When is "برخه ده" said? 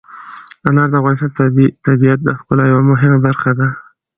3.25-3.67